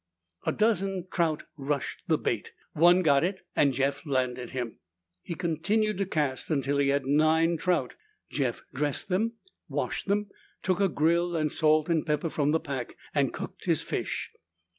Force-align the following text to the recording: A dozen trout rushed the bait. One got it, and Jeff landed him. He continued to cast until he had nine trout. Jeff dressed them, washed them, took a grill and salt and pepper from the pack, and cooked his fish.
A 0.47 0.51
dozen 0.51 1.05
trout 1.11 1.43
rushed 1.57 2.01
the 2.07 2.17
bait. 2.17 2.53
One 2.73 3.03
got 3.03 3.23
it, 3.23 3.41
and 3.55 3.71
Jeff 3.71 4.03
landed 4.03 4.49
him. 4.49 4.77
He 5.21 5.35
continued 5.35 5.99
to 5.99 6.07
cast 6.07 6.49
until 6.49 6.79
he 6.79 6.87
had 6.87 7.05
nine 7.05 7.55
trout. 7.55 7.93
Jeff 8.27 8.63
dressed 8.73 9.09
them, 9.09 9.33
washed 9.69 10.07
them, 10.07 10.31
took 10.63 10.79
a 10.79 10.89
grill 10.89 11.35
and 11.35 11.51
salt 11.51 11.87
and 11.87 12.03
pepper 12.03 12.31
from 12.31 12.49
the 12.49 12.59
pack, 12.59 12.97
and 13.13 13.31
cooked 13.31 13.65
his 13.65 13.83
fish. 13.83 14.31